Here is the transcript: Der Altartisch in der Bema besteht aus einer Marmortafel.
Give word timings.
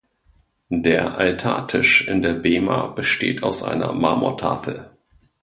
Der 0.73 1.19
Altartisch 1.19 2.07
in 2.07 2.23
der 2.23 2.33
Bema 2.33 2.87
besteht 2.87 3.43
aus 3.43 3.61
einer 3.61 3.93
Marmortafel. 3.93 4.89